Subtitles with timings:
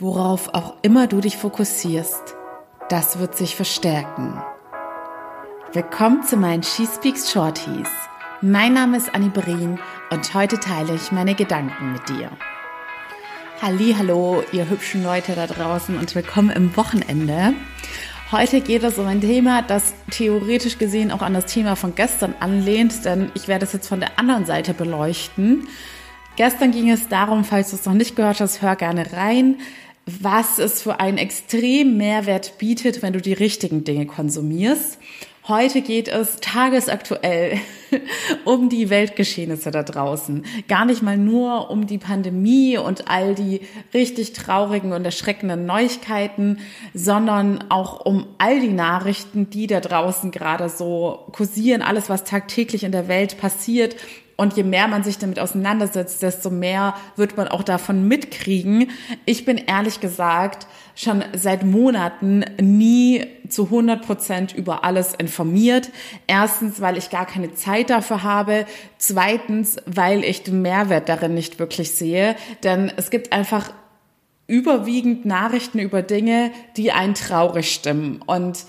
[0.00, 2.36] Worauf auch immer du dich fokussierst,
[2.88, 4.40] das wird sich verstärken.
[5.72, 7.88] Willkommen zu meinen She Speaks Shorties.
[8.40, 9.80] Mein Name ist Annie Berin
[10.10, 12.30] und heute teile ich meine Gedanken mit dir.
[13.60, 17.54] Halli, hallo, ihr hübschen Leute da draußen und willkommen im Wochenende.
[18.30, 22.36] Heute geht es um ein Thema, das theoretisch gesehen auch an das Thema von gestern
[22.38, 25.66] anlehnt, denn ich werde es jetzt von der anderen Seite beleuchten.
[26.36, 29.56] Gestern ging es darum, falls du es noch nicht gehört hast, hör gerne rein
[30.20, 34.98] was es für einen extremen Mehrwert bietet, wenn du die richtigen Dinge konsumierst.
[35.46, 37.58] Heute geht es tagesaktuell
[38.44, 40.44] um die Weltgeschehnisse da draußen.
[40.68, 43.62] Gar nicht mal nur um die Pandemie und all die
[43.94, 46.58] richtig traurigen und erschreckenden Neuigkeiten,
[46.92, 52.84] sondern auch um all die Nachrichten, die da draußen gerade so kursieren, alles, was tagtäglich
[52.84, 53.96] in der Welt passiert,
[54.38, 58.88] und je mehr man sich damit auseinandersetzt, desto mehr wird man auch davon mitkriegen.
[59.24, 65.90] Ich bin ehrlich gesagt schon seit Monaten nie zu 100 Prozent über alles informiert.
[66.28, 68.64] Erstens, weil ich gar keine Zeit dafür habe.
[68.96, 72.36] Zweitens, weil ich den Mehrwert darin nicht wirklich sehe.
[72.62, 73.72] Denn es gibt einfach
[74.46, 78.66] überwiegend Nachrichten über Dinge, die einen traurig stimmen und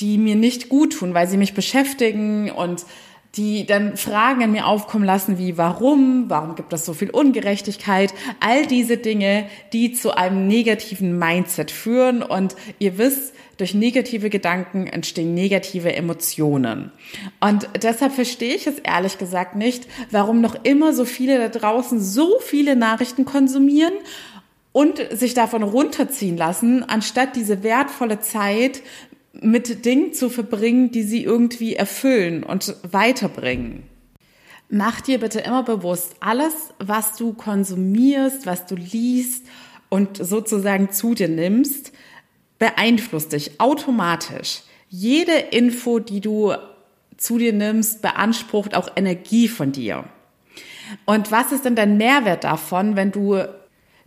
[0.00, 2.84] die mir nicht gut tun, weil sie mich beschäftigen und
[3.36, 8.12] die dann Fragen in mir aufkommen lassen wie warum, warum gibt es so viel Ungerechtigkeit,
[8.40, 14.86] all diese Dinge, die zu einem negativen Mindset führen und ihr wisst, durch negative Gedanken
[14.86, 16.90] entstehen negative Emotionen.
[17.40, 22.00] Und deshalb verstehe ich es ehrlich gesagt nicht, warum noch immer so viele da draußen
[22.00, 23.92] so viele Nachrichten konsumieren
[24.72, 28.82] und sich davon runterziehen lassen, anstatt diese wertvolle Zeit
[29.42, 33.84] mit Dingen zu verbringen, die sie irgendwie erfüllen und weiterbringen.
[34.68, 39.46] Mach dir bitte immer bewusst, alles, was du konsumierst, was du liest
[39.90, 41.92] und sozusagen zu dir nimmst,
[42.58, 44.62] beeinflusst dich automatisch.
[44.88, 46.54] Jede Info, die du
[47.18, 50.04] zu dir nimmst, beansprucht auch Energie von dir.
[51.04, 53.44] Und was ist denn dein Mehrwert davon, wenn du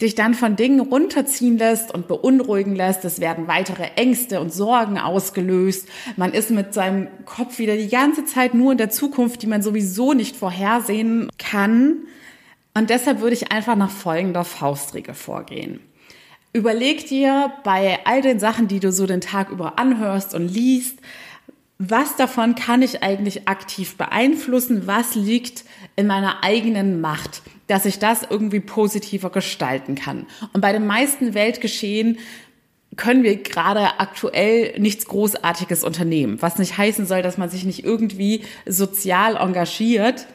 [0.00, 3.04] dich dann von Dingen runterziehen lässt und beunruhigen lässt.
[3.04, 5.88] Es werden weitere Ängste und Sorgen ausgelöst.
[6.16, 9.62] Man ist mit seinem Kopf wieder die ganze Zeit nur in der Zukunft, die man
[9.62, 12.06] sowieso nicht vorhersehen kann.
[12.74, 15.80] Und deshalb würde ich einfach nach folgender Faustregel vorgehen.
[16.52, 20.98] Überleg dir bei all den Sachen, die du so den Tag über anhörst und liest,
[21.78, 24.86] was davon kann ich eigentlich aktiv beeinflussen?
[24.86, 27.42] Was liegt in meiner eigenen Macht?
[27.68, 30.26] Dass ich das irgendwie positiver gestalten kann.
[30.52, 32.18] Und bei den meisten Weltgeschehen
[32.96, 37.84] können wir gerade aktuell nichts Großartiges unternehmen, was nicht heißen soll, dass man sich nicht
[37.84, 40.26] irgendwie sozial engagiert.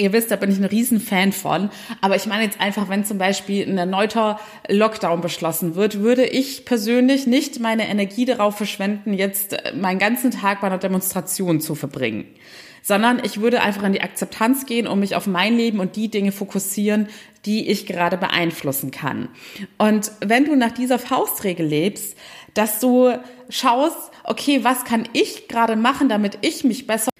[0.00, 1.70] Ihr wisst, da bin ich ein Riesenfan von.
[2.00, 4.38] Aber ich meine jetzt einfach, wenn zum Beispiel ein erneuter
[4.68, 10.60] Lockdown beschlossen wird, würde ich persönlich nicht meine Energie darauf verschwenden, jetzt meinen ganzen Tag
[10.60, 12.26] bei einer Demonstration zu verbringen
[12.80, 16.08] sondern ich würde einfach in die Akzeptanz gehen und mich auf mein Leben und die
[16.08, 17.08] Dinge fokussieren,
[17.44, 19.28] die ich gerade beeinflussen kann.
[19.76, 22.16] Und wenn du nach dieser Faustregel lebst,
[22.54, 23.12] dass du
[23.50, 27.10] schaust, okay, was kann ich gerade machen, damit ich mich besser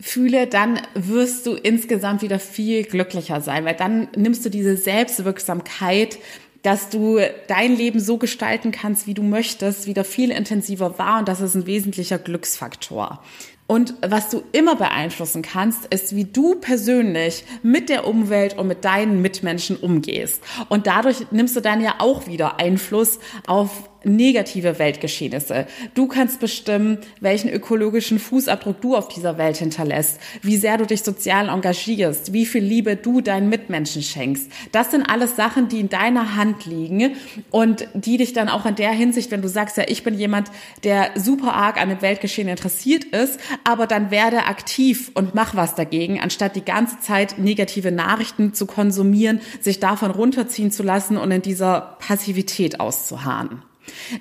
[0.00, 6.18] fühle, dann wirst du insgesamt wieder viel glücklicher sein, weil dann nimmst du diese Selbstwirksamkeit,
[6.62, 11.28] dass du dein Leben so gestalten kannst, wie du möchtest, wieder viel intensiver wahr und
[11.28, 13.22] das ist ein wesentlicher Glücksfaktor.
[13.66, 18.86] Und was du immer beeinflussen kannst, ist, wie du persönlich mit der Umwelt und mit
[18.86, 20.42] deinen Mitmenschen umgehst.
[20.70, 25.66] Und dadurch nimmst du dann ja auch wieder Einfluss auf negative Weltgeschehnisse.
[25.94, 31.02] Du kannst bestimmen, welchen ökologischen Fußabdruck du auf dieser Welt hinterlässt, wie sehr du dich
[31.02, 34.50] sozial engagierst, wie viel Liebe du deinen Mitmenschen schenkst.
[34.72, 37.16] Das sind alles Sachen, die in deiner Hand liegen
[37.50, 40.50] und die dich dann auch in der Hinsicht, wenn du sagst, ja, ich bin jemand,
[40.84, 45.74] der super arg an dem Weltgeschehen interessiert ist, aber dann werde aktiv und mach was
[45.74, 51.30] dagegen, anstatt die ganze Zeit negative Nachrichten zu konsumieren, sich davon runterziehen zu lassen und
[51.30, 53.62] in dieser Passivität auszuharren.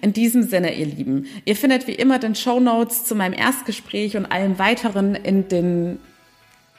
[0.02, 4.18] In diesem Sinne, ihr Lieben, ihr findet wie immer den Show Notes zu meinem Erstgespräch
[4.18, 6.00] und allem weiteren in den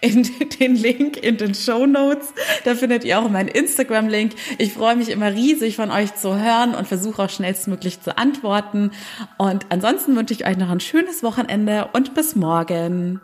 [0.01, 0.23] in
[0.61, 2.33] den Link in den Show Notes.
[2.65, 4.33] Da findet ihr auch meinen Instagram-Link.
[4.59, 8.93] Ich freue mich immer riesig von euch zu hören und versuche auch schnellstmöglich zu antworten.
[9.37, 13.21] Und ansonsten wünsche ich euch noch ein schönes Wochenende und bis morgen.